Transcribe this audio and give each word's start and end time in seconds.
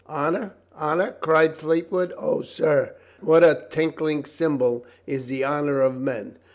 I" 0.07 0.25
"Honor! 0.25 0.55
Honor!" 0.75 1.15
cried 1.21 1.55
Fleetwood. 1.55 2.11
"O, 2.17 2.41
sir, 2.41 2.95
what 3.19 3.43
a 3.43 3.67
tinkling 3.69 4.25
cymbal 4.25 4.83
is 5.05 5.27
the 5.27 5.43
honor 5.43 5.79
of 5.81 6.01
men. 6.01 6.37